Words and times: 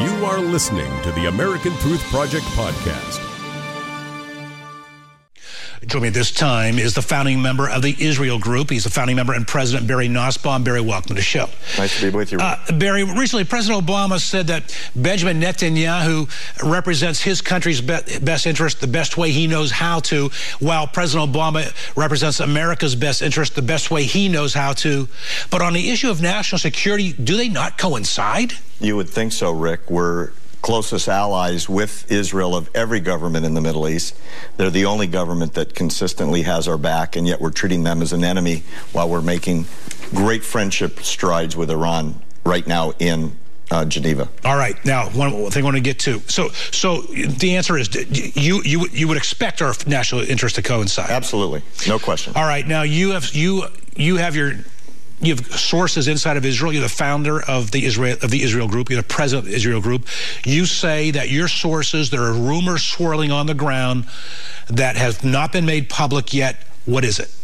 You 0.00 0.24
are 0.26 0.38
listening 0.38 0.92
to 1.02 1.10
the 1.10 1.26
American 1.26 1.76
Truth 1.78 2.04
Project 2.04 2.44
podcast. 2.54 3.27
Joining 5.88 6.02
me 6.02 6.10
this 6.10 6.30
time 6.30 6.78
is 6.78 6.92
the 6.92 7.00
founding 7.00 7.40
member 7.40 7.66
of 7.66 7.80
the 7.80 7.96
Israel 7.98 8.38
Group. 8.38 8.68
He's 8.68 8.84
the 8.84 8.90
founding 8.90 9.16
member 9.16 9.32
and 9.32 9.48
President 9.48 9.88
Barry 9.88 10.06
Nussbaum. 10.06 10.62
Barry, 10.62 10.82
welcome 10.82 11.08
to 11.08 11.14
the 11.14 11.22
show. 11.22 11.48
Nice 11.78 11.98
to 11.98 12.10
be 12.10 12.14
with 12.14 12.30
you. 12.30 12.38
Uh, 12.38 12.58
Barry, 12.72 13.04
recently 13.04 13.44
President 13.44 13.86
Obama 13.86 14.20
said 14.20 14.48
that 14.48 14.76
Benjamin 14.94 15.40
Netanyahu 15.40 16.28
represents 16.62 17.22
his 17.22 17.40
country's 17.40 17.80
be 17.80 18.02
best 18.20 18.46
interest 18.46 18.82
the 18.82 18.86
best 18.86 19.16
way 19.16 19.30
he 19.30 19.46
knows 19.46 19.70
how 19.70 20.00
to, 20.00 20.28
while 20.60 20.86
President 20.86 21.32
Obama 21.32 21.72
represents 21.96 22.40
America's 22.40 22.94
best 22.94 23.22
interest 23.22 23.54
the 23.54 23.62
best 23.62 23.90
way 23.90 24.02
he 24.02 24.28
knows 24.28 24.52
how 24.52 24.74
to. 24.74 25.08
But 25.48 25.62
on 25.62 25.72
the 25.72 25.88
issue 25.88 26.10
of 26.10 26.20
national 26.20 26.58
security, 26.58 27.14
do 27.14 27.38
they 27.38 27.48
not 27.48 27.78
coincide? 27.78 28.52
You 28.78 28.94
would 28.96 29.08
think 29.08 29.32
so, 29.32 29.52
Rick. 29.52 29.90
We're 29.90 30.32
closest 30.68 31.08
allies 31.08 31.66
with 31.66 32.12
Israel 32.12 32.54
of 32.54 32.68
every 32.74 33.00
government 33.00 33.46
in 33.46 33.54
the 33.54 33.60
Middle 33.62 33.88
East. 33.88 34.14
They're 34.58 34.68
the 34.68 34.84
only 34.84 35.06
government 35.06 35.54
that 35.54 35.74
consistently 35.74 36.42
has 36.42 36.68
our 36.68 36.76
back, 36.76 37.16
and 37.16 37.26
yet 37.26 37.40
we're 37.40 37.52
treating 37.52 37.84
them 37.84 38.02
as 38.02 38.12
an 38.12 38.22
enemy 38.22 38.64
while 38.92 39.08
we're 39.08 39.22
making 39.22 39.64
great 40.10 40.44
friendship 40.44 41.00
strides 41.00 41.56
with 41.56 41.70
Iran 41.70 42.20
right 42.44 42.66
now 42.66 42.92
in 42.98 43.34
uh, 43.70 43.86
Geneva. 43.86 44.28
All 44.44 44.58
right. 44.58 44.76
Now, 44.84 45.08
one 45.08 45.50
thing 45.50 45.62
I 45.62 45.64
want 45.64 45.76
to 45.78 45.82
get 45.82 46.00
to. 46.00 46.20
So, 46.26 46.50
so 46.50 47.00
the 47.00 47.56
answer 47.56 47.78
is 47.78 47.88
you 48.36 48.60
you 48.62 48.88
you 48.92 49.08
would 49.08 49.16
expect 49.16 49.62
our 49.62 49.72
national 49.86 50.20
interest 50.20 50.56
to 50.56 50.62
coincide. 50.62 51.08
Absolutely, 51.08 51.62
no 51.86 51.98
question. 51.98 52.34
All 52.36 52.46
right. 52.46 52.66
Now 52.66 52.82
you 52.82 53.12
have 53.12 53.34
you 53.34 53.64
you 53.96 54.16
have 54.16 54.36
your 54.36 54.52
you 55.20 55.34
have 55.34 55.46
sources 55.52 56.06
inside 56.06 56.36
of 56.36 56.44
Israel. 56.44 56.72
You're 56.72 56.82
the 56.82 56.88
founder 56.88 57.42
of 57.42 57.70
the 57.70 57.84
Israel 57.84 58.16
of 58.22 58.30
the 58.30 58.42
Israel 58.42 58.68
Group. 58.68 58.90
You're 58.90 59.02
the 59.02 59.08
president 59.08 59.46
of 59.46 59.50
the 59.50 59.56
Israel 59.56 59.80
Group. 59.80 60.06
You 60.44 60.64
say 60.64 61.10
that 61.10 61.28
your 61.30 61.48
sources, 61.48 62.10
there 62.10 62.22
are 62.22 62.32
rumors 62.32 62.84
swirling 62.84 63.32
on 63.32 63.46
the 63.46 63.54
ground 63.54 64.06
that 64.68 64.96
have 64.96 65.24
not 65.24 65.52
been 65.52 65.66
made 65.66 65.88
public 65.88 66.32
yet. 66.32 66.64
What 66.84 67.04
is 67.04 67.18
it? 67.18 67.34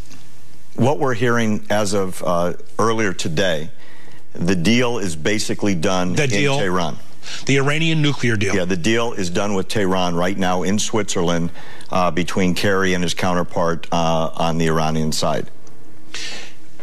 What 0.76 0.98
we're 0.98 1.14
hearing 1.14 1.64
as 1.70 1.94
of 1.94 2.22
uh, 2.24 2.54
earlier 2.78 3.12
today, 3.12 3.70
the 4.32 4.56
deal 4.56 4.98
is 4.98 5.16
basically 5.16 5.74
done 5.74 6.14
the 6.14 6.26
deal, 6.26 6.54
in 6.54 6.60
Tehran. 6.60 6.98
The 7.46 7.58
Iranian 7.58 8.02
nuclear 8.02 8.36
deal. 8.36 8.54
Yeah, 8.54 8.64
the 8.64 8.76
deal 8.76 9.12
is 9.12 9.30
done 9.30 9.54
with 9.54 9.68
Tehran 9.68 10.14
right 10.14 10.36
now 10.36 10.62
in 10.62 10.78
Switzerland 10.78 11.50
uh, 11.90 12.10
between 12.10 12.54
Kerry 12.54 12.94
and 12.94 13.02
his 13.02 13.14
counterpart 13.14 13.86
uh, 13.92 14.30
on 14.34 14.58
the 14.58 14.66
Iranian 14.66 15.12
side. 15.12 15.50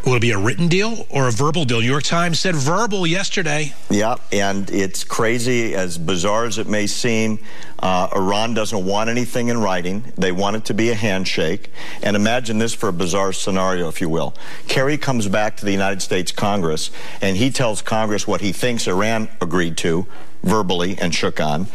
Will 0.06 0.16
it 0.16 0.22
be 0.22 0.32
a 0.32 0.38
written 0.38 0.68
deal 0.68 1.06
or 1.12 1.28
a 1.28 1.32
verbal 1.32 1.64
deal? 1.64 1.80
New 1.80 1.88
York 1.88 2.04
Times 2.04 2.40
said 2.40 2.56
verbal 2.56 3.06
yesterday. 3.06 3.74
Yeah, 3.92 4.16
and 4.32 4.68
it's 4.72 5.04
crazy, 5.04 5.76
as 5.76 6.00
bizarre 6.00 6.46
as 6.46 6.58
it 6.58 6.68
may 6.68 6.88
seem. 6.88 7.38
Uh, 7.78 8.08
Iran 8.16 8.56
doesn't 8.56 8.84
want 8.84 9.12
anything 9.12 9.50
in 9.50 9.60
writing. 9.60 10.12
They 10.18 10.32
want 10.32 10.56
it 10.56 10.66
to 10.66 10.74
be 10.74 10.90
a 10.90 10.96
handshake. 10.96 11.70
And 12.02 12.16
imagine 12.16 12.58
this 12.58 12.74
for 12.74 12.90
a 12.90 12.94
bizarre 12.94 13.32
scenario, 13.32 13.90
if 13.90 14.02
you 14.02 14.10
will. 14.10 14.36
Kerry 14.68 14.98
comes 14.98 15.28
back 15.28 15.58
to 15.58 15.66
the 15.66 15.72
United 15.72 16.02
States 16.02 16.32
Congress, 16.32 16.90
and 17.22 17.38
he 17.38 17.52
tells 17.52 17.84
Congress 17.84 18.26
what 18.26 18.42
he 18.42 18.52
thinks 18.52 18.88
Iran 18.88 19.30
agreed 19.40 19.78
to 19.78 20.08
verbally 20.44 20.98
and 21.00 21.14
shook 21.14 21.40
on. 21.40 21.68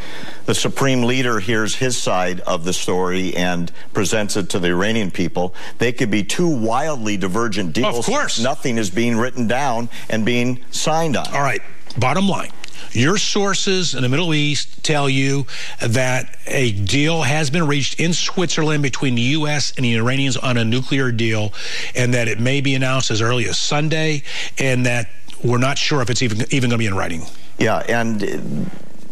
The 0.47 0.55
supreme 0.55 1.03
leader 1.03 1.41
hears 1.41 1.77
his 1.77 1.97
side 1.97 2.41
of 2.41 2.65
the 2.65 2.73
story 2.73 3.35
and 3.37 3.71
presents 3.93 4.37
it 4.37 4.51
to 4.51 4.59
the 4.59 4.69
Iranian 4.69 5.11
people. 5.11 5.55
They 5.79 5.93
could 5.93 6.11
be 6.11 6.25
two 6.25 6.49
wildly 6.49 7.17
divergent 7.17 7.73
deals. 7.73 7.99
Of 7.99 8.05
course. 8.07 8.41
Nothing 8.41 8.79
is 8.79 8.91
being 8.91 9.17
written 9.17 9.47
down 9.47 9.89
and 10.11 10.25
being 10.25 10.65
signed 10.71 11.17
on. 11.17 11.27
All 11.29 11.43
right. 11.43 11.63
Bottom 11.99 12.29
line. 12.29 12.51
Your 12.93 13.19
sources 13.19 13.95
in 13.95 14.03
the 14.03 14.09
Middle 14.09 14.33
East 14.35 14.83
tell 14.85 15.09
you 15.09 15.47
that 15.81 16.37
a 16.47 16.73
deal 16.73 17.23
has 17.23 17.51
been 17.51 17.67
reached 17.67 18.01
in 18.01 18.13
Switzerland 18.13 18.83
between 18.83 19.15
the 19.15 19.23
U.S. 19.23 19.73
and 19.77 19.85
the 19.85 19.97
Iranians 19.97 20.37
on 20.37 20.57
a 20.57 20.65
nuclear 20.65 21.13
deal, 21.13 21.53
and 21.95 22.15
that 22.15 22.29
it 22.29 22.41
may 22.41 22.61
be 22.61 22.75
announced 22.75 23.11
as 23.11 23.21
early 23.21 23.49
as 23.49 23.59
Sunday, 23.59 24.23
and 24.59 24.87
that 24.87 25.09
we're 25.43 25.59
not 25.59 25.79
sure 25.79 26.01
if 26.01 26.11
it's 26.11 26.23
even 26.23 26.43
even 26.51 26.71
going 26.71 26.71
to 26.71 26.79
be 26.79 26.87
in 26.87 26.95
writing. 26.95 27.23
Yeah, 27.59 27.79
and 27.79 28.71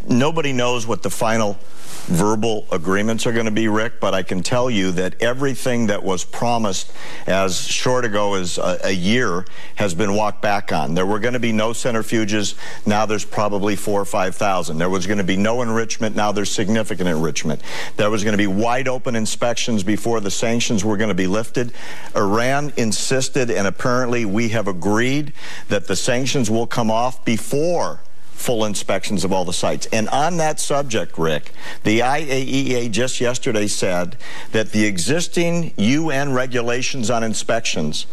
nobody 0.08 0.52
knows 0.52 0.86
what 0.86 1.02
the 1.02 1.10
final 1.10 1.58
verbal 2.06 2.66
agreements 2.70 3.26
are 3.26 3.32
going 3.32 3.46
to 3.46 3.50
be, 3.50 3.66
Rick, 3.66 3.98
but 3.98 4.12
I 4.12 4.22
can 4.22 4.42
tell 4.42 4.68
you 4.68 4.92
that 4.92 5.22
everything 5.22 5.86
that 5.86 6.02
was 6.02 6.22
promised 6.22 6.92
as 7.26 7.66
short 7.66 8.04
ago 8.04 8.34
as 8.34 8.58
a, 8.58 8.78
a, 8.84 8.90
year 8.90 9.46
has 9.76 9.94
been 9.94 10.14
walked 10.14 10.42
back 10.42 10.70
on. 10.70 10.92
There 10.92 11.06
were 11.06 11.18
going 11.18 11.32
to 11.32 11.40
be 11.40 11.52
no 11.52 11.70
centrifuges. 11.70 12.56
Now 12.86 13.06
there's 13.06 13.24
probably 13.24 13.74
four 13.74 14.02
or 14.02 14.04
5,000. 14.04 14.76
There 14.76 14.90
was 14.90 15.06
going 15.06 15.18
to 15.18 15.24
be 15.24 15.38
no 15.38 15.62
enrichment. 15.62 16.14
Now 16.14 16.30
there's 16.30 16.50
significant 16.50 17.08
enrichment. 17.08 17.62
There 17.96 18.10
was 18.10 18.22
going 18.22 18.34
to 18.34 18.38
be 18.38 18.46
wide 18.46 18.86
open 18.86 19.16
inspections 19.16 19.82
before 19.82 20.20
the 20.20 20.30
sanctions 20.30 20.84
were 20.84 20.98
going 20.98 21.08
to 21.08 21.14
be 21.14 21.26
lifted. 21.26 21.72
Iran 22.14 22.74
insisted, 22.76 23.50
and 23.50 23.66
apparently 23.66 24.26
we 24.26 24.50
have 24.50 24.68
agreed 24.68 25.32
that 25.68 25.86
the 25.86 25.96
sanctions 25.96 26.50
will 26.50 26.66
come 26.66 26.90
off 26.90 27.24
before 27.24 28.00
full 28.44 28.64
inspections 28.64 29.24
of 29.24 29.32
all 29.32 29.44
the 29.44 29.52
sites. 29.52 29.86
And 29.86 30.08
on 30.10 30.36
that 30.36 30.60
subject, 30.60 31.18
Rick, 31.18 31.52
the 31.82 32.00
IAEA 32.00 32.90
just 32.90 33.20
yesterday 33.20 33.66
said 33.66 34.16
that 34.52 34.72
the 34.72 34.84
existing 34.84 35.72
UN 35.76 36.32
regulations 36.32 37.10
on 37.10 37.24
inspections 37.24 38.06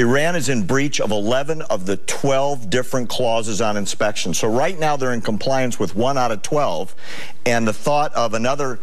Iran 0.00 0.34
is 0.34 0.48
in 0.48 0.66
breach 0.66 0.98
of 0.98 1.10
11 1.10 1.60
of 1.62 1.84
the 1.84 1.98
12 1.98 2.70
different 2.70 3.10
clauses 3.10 3.60
on 3.60 3.76
inspection. 3.76 4.32
So 4.32 4.48
right 4.48 4.78
now 4.78 4.96
they're 4.96 5.12
in 5.12 5.20
compliance 5.20 5.78
with 5.78 5.94
one 5.94 6.16
out 6.16 6.32
of 6.32 6.40
12. 6.40 6.94
And 7.44 7.68
the 7.68 7.74
thought 7.74 8.14
of 8.14 8.32
another 8.32 8.78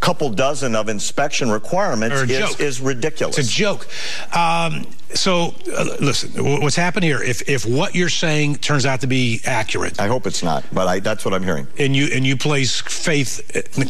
couple 0.00 0.28
dozen 0.30 0.76
of 0.76 0.88
inspection 0.88 1.50
requirements 1.50 2.16
is, 2.30 2.60
is, 2.60 2.80
ridiculous. 2.80 3.38
It's 3.38 3.48
a 3.48 3.50
joke. 3.50 3.88
Um, 4.34 4.86
so, 5.14 5.54
uh, 5.76 5.96
listen, 6.00 6.60
what's 6.60 6.76
happened 6.76 7.04
here? 7.04 7.22
If 7.22 7.48
if 7.48 7.64
what 7.64 7.94
you're 7.94 8.08
saying 8.08 8.56
turns 8.56 8.86
out 8.86 9.00
to 9.00 9.06
be 9.06 9.40
accurate, 9.44 9.98
I 10.00 10.08
hope 10.08 10.26
it's 10.26 10.42
not, 10.42 10.64
but 10.72 10.86
I, 10.86 11.00
that's 11.00 11.24
what 11.24 11.32
I'm 11.34 11.42
hearing. 11.42 11.66
And 11.78 11.96
you 11.96 12.08
and 12.12 12.26
you 12.26 12.36
place 12.36 12.80
faith 12.80 13.40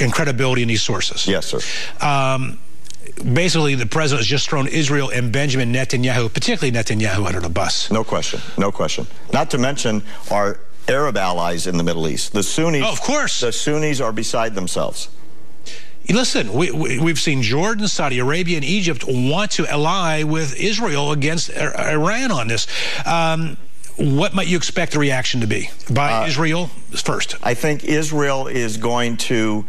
and 0.00 0.12
credibility 0.12 0.62
in 0.62 0.68
these 0.68 0.82
sources. 0.82 1.26
Yes, 1.26 1.46
sir. 1.46 2.06
Um, 2.06 2.58
basically, 3.32 3.74
the 3.74 3.86
president 3.86 4.20
has 4.20 4.28
just 4.28 4.48
thrown 4.48 4.68
Israel 4.68 5.10
and 5.10 5.32
Benjamin 5.32 5.72
Netanyahu, 5.72 6.32
particularly 6.32 6.76
Netanyahu, 6.76 7.26
under 7.26 7.40
the 7.40 7.48
bus. 7.48 7.90
No 7.90 8.04
question. 8.04 8.40
No 8.58 8.70
question. 8.70 9.06
Not 9.32 9.50
to 9.50 9.58
mention 9.58 10.02
our 10.30 10.60
Arab 10.88 11.16
allies 11.16 11.66
in 11.66 11.76
the 11.76 11.84
Middle 11.84 12.06
East. 12.08 12.32
The 12.32 12.42
Sunnis. 12.42 12.84
Oh, 12.84 12.92
of 12.92 13.00
course. 13.00 13.40
The 13.40 13.52
Sunnis 13.52 14.00
are 14.00 14.12
beside 14.12 14.54
themselves. 14.54 15.08
Listen, 16.08 16.52
we, 16.52 16.70
we, 16.70 17.10
have 17.10 17.18
seen 17.18 17.42
Jordan, 17.42 17.88
Saudi 17.88 18.18
Arabia, 18.20 18.56
and 18.56 18.64
Egypt 18.64 19.04
want 19.06 19.50
to 19.52 19.66
ally 19.66 20.22
with 20.22 20.58
Israel 20.58 21.12
against 21.12 21.50
Iran 21.50 22.30
on 22.30 22.48
this. 22.48 22.66
Um, 23.04 23.56
what 23.96 24.34
might 24.34 24.46
you 24.46 24.56
expect 24.56 24.92
the 24.92 24.98
reaction 24.98 25.40
to 25.40 25.46
be 25.46 25.70
by 25.90 26.12
uh, 26.12 26.26
Israel 26.26 26.66
first? 26.92 27.36
I 27.42 27.54
think 27.54 27.84
Israel 27.84 28.46
is 28.46 28.76
going 28.76 29.16
to 29.18 29.64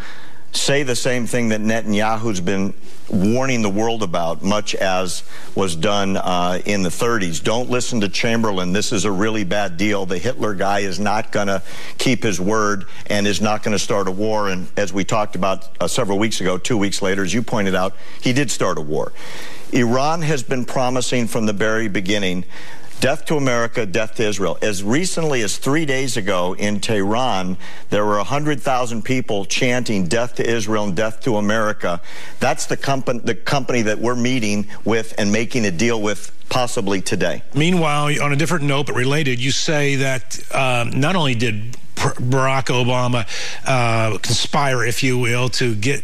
say 0.58 0.84
the 0.84 0.96
same 0.96 1.28
thing 1.28 1.50
that 1.50 1.62
Netanyahu's 1.62 2.42
been 2.42 2.74
warning 3.10 3.62
the 3.62 3.70
world 3.70 4.04
about, 4.04 4.44
much 4.44 4.76
as 4.76 5.24
was 5.56 5.76
done 5.76 6.18
uh, 6.18 6.62
in 6.66 6.84
the 6.84 6.90
30s. 6.90 7.42
Don't 7.42 7.70
listen 7.70 8.02
to 8.02 8.10
Chamberlain. 8.10 8.74
This 8.74 8.92
is 8.92 9.06
a 9.06 9.12
really 9.12 9.44
bad 9.44 9.78
deal. 9.78 10.06
The 10.06 10.18
Hitler 10.18 10.54
guy 10.54 10.80
is 10.80 11.00
not 11.00 11.32
going 11.32 11.48
to 11.48 11.64
keep 11.98 12.24
his 12.24 12.42
word 12.42 12.86
and 13.06 13.26
is 13.26 13.40
not 13.40 13.64
going 13.64 13.74
to 13.74 13.80
start 13.80 14.08
a 14.08 14.12
war. 14.12 14.50
And 14.50 14.68
as 14.76 14.92
we 14.92 15.04
talked 15.06 15.36
about 15.36 15.70
uh, 15.80 15.88
several 15.88 16.20
weeks 16.20 16.42
ago, 16.42 16.58
two 16.58 16.78
weeks 16.78 17.02
later, 17.02 17.24
as 17.24 17.34
you 17.34 17.42
pointed 17.42 17.76
out, 17.76 17.96
he 18.22 18.34
did 18.34 18.52
start 18.52 18.78
a 18.78 18.82
war. 18.82 19.14
Iran 19.72 20.22
has 20.22 20.44
been 20.44 20.66
promising 20.66 21.28
from 21.28 21.46
the 21.46 21.54
very 21.54 21.88
beginning 21.88 22.46
Death 23.00 23.26
to 23.26 23.36
America, 23.36 23.86
death 23.86 24.16
to 24.16 24.24
Israel. 24.24 24.58
As 24.62 24.84
recently 24.84 25.44
as 25.44 25.58
three 25.58 25.86
days 25.86 26.18
ago 26.18 26.56
in 26.56 26.80
Tehran, 26.80 27.58
there 27.92 28.04
were 28.04 28.18
100,000 28.18 29.04
people 29.04 29.46
chanting 29.46 30.08
death 30.08 30.36
to 30.36 30.50
Israel 30.50 30.86
and 30.86 30.96
death 30.96 31.22
to 31.22 31.38
America. 31.38 32.02
That's 32.40 32.66
the, 32.66 32.76
comp- 32.76 33.24
the 33.24 33.36
company 33.36 33.84
that 33.84 34.00
we're 34.00 34.16
meeting 34.16 34.68
with 34.84 35.14
and 35.20 35.32
making 35.32 35.66
a 35.66 35.72
deal 35.72 36.02
with 36.02 36.32
possibly 36.50 37.02
today. 37.02 37.44
Meanwhile, 37.54 38.20
on 38.22 38.34
a 38.34 38.36
different 38.36 38.66
note 38.66 38.88
but 38.88 38.96
related, 38.96 39.40
you 39.40 39.52
say 39.52 39.98
that 39.98 40.40
um, 40.54 41.00
not 41.00 41.16
only 41.16 41.36
did 41.36 41.78
Barack 41.96 42.66
Obama 42.66 43.28
uh, 43.66 44.18
conspire, 44.18 44.84
if 44.84 45.04
you 45.04 45.20
will, 45.20 45.50
to 45.50 45.76
get 45.76 46.04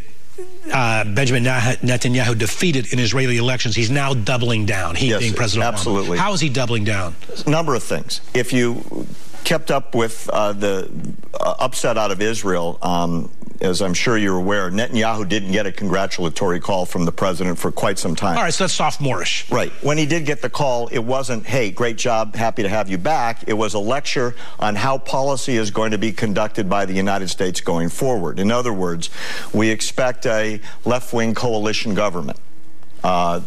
uh, 0.71 1.03
Benjamin 1.03 1.43
Netanyahu 1.43 2.37
defeated 2.37 2.93
in 2.93 2.99
Israeli 2.99 3.37
elections, 3.37 3.75
he's 3.75 3.91
now 3.91 4.13
doubling 4.13 4.65
down. 4.65 4.95
He 4.95 5.09
yes, 5.09 5.19
being 5.19 5.33
President 5.33 5.67
absolutely. 5.73 6.17
Obama. 6.17 6.21
How 6.21 6.33
is 6.33 6.41
he 6.41 6.49
doubling 6.49 6.83
down? 6.83 7.15
A 7.45 7.49
number 7.49 7.75
of 7.75 7.83
things. 7.83 8.21
If 8.33 8.53
you 8.53 9.07
kept 9.43 9.71
up 9.71 9.93
with 9.93 10.29
uh, 10.31 10.53
the 10.53 10.89
uh, 11.39 11.55
upset 11.59 11.97
out 11.97 12.11
of 12.11 12.21
Israel, 12.21 12.79
um, 12.81 13.29
as 13.63 13.81
I'm 13.81 13.93
sure 13.93 14.17
you're 14.17 14.37
aware, 14.37 14.69
Netanyahu 14.69 15.27
didn't 15.27 15.53
get 15.53 15.65
a 15.65 15.71
congratulatory 15.71 16.59
call 16.59 16.85
from 16.85 17.05
the 17.05 17.11
president 17.11 17.57
for 17.57 17.71
quite 17.71 17.97
some 17.97 18.13
time. 18.13 18.37
All 18.37 18.43
right, 18.43 18.53
so 18.53 18.65
that's 18.65 18.73
sophomorish. 18.73 19.49
Right. 19.49 19.71
When 19.81 19.97
he 19.97 20.05
did 20.05 20.25
get 20.25 20.41
the 20.41 20.49
call, 20.49 20.87
it 20.89 20.99
wasn't, 20.99 21.45
hey, 21.45 21.71
great 21.71 21.97
job, 21.97 22.35
happy 22.35 22.63
to 22.63 22.69
have 22.69 22.89
you 22.89 22.97
back. 22.97 23.45
It 23.47 23.53
was 23.53 23.73
a 23.73 23.79
lecture 23.79 24.35
on 24.59 24.75
how 24.75 24.97
policy 24.97 25.55
is 25.55 25.71
going 25.71 25.91
to 25.91 25.97
be 25.97 26.11
conducted 26.11 26.69
by 26.69 26.85
the 26.85 26.93
United 26.93 27.29
States 27.29 27.61
going 27.61 27.87
forward. 27.87 28.37
In 28.37 28.51
other 28.51 28.73
words, 28.73 29.09
we 29.53 29.69
expect 29.69 30.25
a 30.25 30.59
left 30.83 31.13
wing 31.13 31.33
coalition 31.33 31.93
government. 31.93 32.37
Uh, 33.01 33.41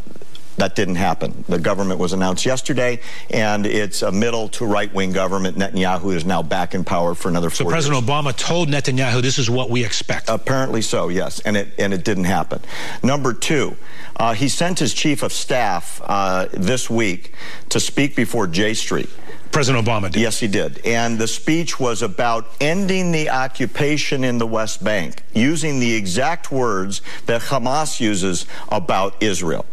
that 0.56 0.74
didn't 0.74 0.96
happen. 0.96 1.44
The 1.48 1.58
government 1.58 2.00
was 2.00 2.12
announced 2.12 2.46
yesterday, 2.46 3.00
and 3.30 3.66
it's 3.66 4.02
a 4.02 4.10
middle 4.10 4.48
to 4.50 4.66
right 4.66 4.92
wing 4.92 5.12
government. 5.12 5.56
Netanyahu 5.56 6.14
is 6.14 6.24
now 6.24 6.42
back 6.42 6.74
in 6.74 6.84
power 6.84 7.14
for 7.14 7.28
another 7.28 7.50
four 7.50 7.66
So 7.66 7.70
President 7.70 8.02
years. 8.02 8.10
Obama 8.10 8.36
told 8.36 8.68
Netanyahu 8.68 9.22
this 9.22 9.38
is 9.38 9.50
what 9.50 9.70
we 9.70 9.84
expect. 9.84 10.28
Apparently 10.28 10.82
so, 10.82 11.08
yes, 11.08 11.40
and 11.40 11.56
it 11.56 11.68
and 11.78 11.92
it 11.92 12.04
didn't 12.04 12.24
happen. 12.24 12.60
Number 13.02 13.32
two, 13.32 13.76
uh, 14.16 14.34
he 14.34 14.48
sent 14.48 14.78
his 14.78 14.94
chief 14.94 15.22
of 15.22 15.32
staff 15.32 16.00
uh, 16.04 16.46
this 16.52 16.88
week 16.88 17.34
to 17.68 17.80
speak 17.80 18.16
before 18.16 18.46
J 18.46 18.74
Street. 18.74 19.10
President 19.52 19.86
Obama 19.86 20.10
did. 20.10 20.20
Yes, 20.20 20.38
he 20.38 20.48
did. 20.48 20.84
And 20.84 21.18
the 21.18 21.26
speech 21.26 21.80
was 21.80 22.02
about 22.02 22.46
ending 22.60 23.10
the 23.12 23.30
occupation 23.30 24.22
in 24.22 24.36
the 24.36 24.46
West 24.46 24.84
Bank, 24.84 25.22
using 25.32 25.80
the 25.80 25.94
exact 25.94 26.52
words 26.52 27.00
that 27.24 27.40
Hamas 27.40 27.98
uses 27.98 28.44
about 28.68 29.22
Israel. 29.22 29.64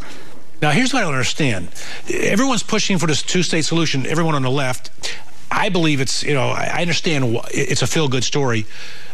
Now, 0.63 0.71
here's 0.71 0.93
what 0.93 0.99
I 0.99 1.03
don't 1.03 1.13
understand. 1.13 1.67
Everyone's 2.09 2.63
pushing 2.63 2.97
for 2.97 3.05
this 3.05 3.21
two-state 3.21 3.65
solution. 3.65 4.05
Everyone 4.05 4.33
on 4.33 4.43
the 4.43 4.49
left. 4.49 4.91
I 5.51 5.67
believe 5.67 5.99
it's, 5.99 6.23
you 6.23 6.33
know, 6.33 6.51
I 6.51 6.79
understand 6.81 7.37
it's 7.51 7.81
a 7.81 7.87
feel-good 7.87 8.23
story, 8.23 8.65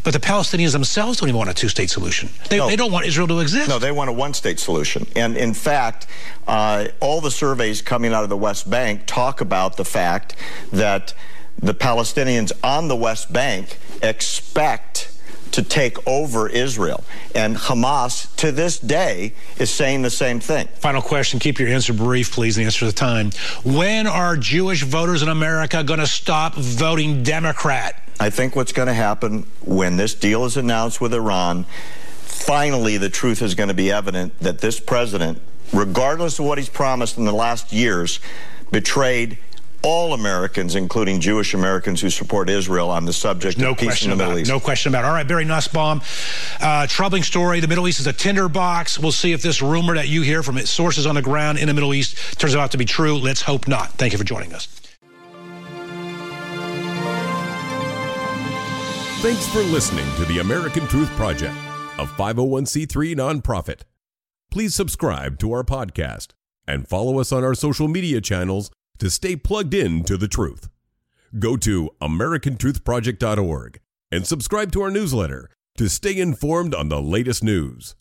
but 0.04 0.14
the 0.14 0.20
Palestinians 0.20 0.74
themselves 0.74 1.20
don't 1.20 1.28
even 1.28 1.40
want 1.40 1.50
a 1.50 1.56
two-state 1.56 1.90
solution. 1.90 2.30
They, 2.50 2.60
No. 2.60 2.68
they 2.68 2.76
don't 2.76 2.92
want 2.92 3.08
Israel 3.08 3.28
to 3.30 3.40
exist. 3.40 3.68
No, 3.68 3.80
they 3.80 3.92
want 3.92 4.12
a 4.12 4.14
one 4.14 4.36
state 4.36 4.60
solution. 4.60 5.08
And 5.16 5.36
in 5.36 5.56
fact, 5.56 6.06
uh, 6.48 6.90
all 7.00 7.20
the 7.20 7.32
surveys 7.32 7.82
coming 7.82 8.14
out 8.14 8.24
of 8.24 8.30
the 8.30 8.38
West 8.38 8.70
Bank 8.70 9.08
talk 9.08 9.42
about 9.42 9.76
the 9.76 9.86
fact 9.86 10.36
that 10.72 11.16
the 11.62 11.74
Palestinians 11.74 12.52
on 12.64 12.90
the 12.90 12.96
West 12.96 13.34
Bank 13.34 13.80
expect 14.02 14.89
to 15.52 15.64
take 15.64 16.06
over 16.08 16.48
Israel. 16.48 17.04
And 17.36 17.56
Hamas, 17.56 18.36
to 18.38 18.52
this 18.52 18.80
day, 18.80 19.34
is 19.58 19.70
saying 19.70 20.02
the 20.02 20.10
same 20.10 20.40
thing. 20.40 20.68
Final 20.76 21.02
question. 21.02 21.40
Keep 21.40 21.60
your 21.60 21.70
answer 21.70 21.94
brief, 21.94 22.32
please, 22.32 22.58
in 22.58 22.62
the 22.62 22.66
answer 22.66 22.80
to 22.80 22.86
the 22.86 22.92
time. 22.92 23.32
When 23.64 24.08
are 24.08 24.38
Jewish 24.38 24.84
voters 24.84 25.22
in 25.22 25.30
America 25.30 25.84
going 25.84 26.00
to 26.00 26.08
stop 26.08 26.56
voting 26.56 27.24
Democrat? 27.24 28.02
I 28.20 28.30
think 28.30 28.56
what's 28.56 28.74
going 28.74 28.88
to 28.88 28.94
happen 28.94 29.46
when 29.62 29.96
this 29.96 30.14
deal 30.14 30.44
is 30.46 30.58
announced 30.58 31.00
with 31.00 31.14
Iran, 31.14 31.66
finally 32.22 32.98
the 32.98 33.10
truth 33.10 33.42
is 33.42 33.56
going 33.56 33.70
to 33.70 33.74
be 33.74 33.92
evident 33.92 34.38
that 34.40 34.60
this 34.60 34.80
president, 34.80 35.42
regardless 35.74 36.38
of 36.40 36.46
what 36.46 36.58
he's 36.58 36.70
promised 36.70 37.18
in 37.18 37.26
the 37.26 37.32
last 37.32 37.72
years, 37.72 38.20
betrayed 38.72 39.38
all 39.82 40.14
Americans, 40.14 40.76
including 40.76 41.20
Jewish 41.20 41.54
Americans 41.54 42.02
who 42.02 42.10
support 42.10 42.50
Israel 42.50 42.90
on 42.90 43.06
the 43.06 43.14
subject 43.14 43.58
No 43.58 43.72
of 43.72 43.78
peace 43.78 43.88
question 43.88 44.12
in 44.12 44.18
the 44.18 44.24
about 44.24 44.30
Middle 44.30 44.38
it. 44.40 44.42
East. 44.42 44.52
No 44.52 44.60
question 44.60 44.92
about 44.92 45.06
it. 45.06 45.08
All 45.08 45.14
right, 45.14 45.28
Barry 45.28 45.46
Nussbaum. 45.46 46.02
Uh, 46.60 46.88
troubling 46.88 47.24
story. 47.24 47.60
The 47.60 47.68
Middle 47.68 47.88
East 47.88 48.00
is 48.00 48.08
a 48.08 48.14
tinderbox. 48.14 49.00
We'll 49.00 49.12
see 49.12 49.32
if 49.34 49.42
this 49.42 49.62
rumor 49.62 49.96
that 49.96 50.08
you 50.08 50.22
hear 50.22 50.44
from 50.44 50.58
sources 50.60 51.06
on 51.06 51.16
the 51.16 51.22
ground 51.22 51.60
in 51.60 51.68
the 51.68 51.74
Middle 51.74 51.94
East 51.94 52.40
turns 52.40 52.56
out 52.56 52.72
to 52.72 52.78
be 52.78 52.86
true. 52.86 53.18
Let's 53.18 53.42
hope 53.42 53.68
not. 53.68 53.92
Thank 53.94 54.14
you 54.14 54.18
for 54.18 54.26
joining 54.26 54.54
us. 54.54 54.68
Thanks 59.22 59.46
for 59.50 59.60
listening 59.64 60.06
to 60.16 60.26
the 60.26 60.40
American 60.40 60.88
Truth 60.88 61.10
Project, 61.12 61.54
a 61.98 62.06
501c3 62.06 63.16
nonprofit. 63.16 63.82
Please 64.50 64.74
subscribe 64.74 65.38
to 65.40 65.52
our 65.52 65.64
podcast 65.64 66.30
and 66.66 66.88
follow 66.88 67.20
us 67.20 67.32
on 67.34 67.44
our 67.44 67.54
social 67.54 67.88
media 67.90 68.22
channels 68.22 68.72
to 69.00 69.10
stay 69.10 69.36
plugged 69.36 69.74
in 69.74 70.04
to 70.04 70.18
the 70.18 70.28
truth. 70.28 70.70
Go 71.38 71.58
to 71.58 71.90
americantruthproject.org 72.02 73.80
and 74.12 74.28
subscribe 74.28 74.72
to 74.72 74.82
our 74.82 74.92
newsletter 74.92 75.50
to 75.78 75.90
stay 75.90 76.18
informed 76.20 76.74
on 76.74 76.90
the 76.90 77.02
latest 77.02 77.44
news. 77.44 77.96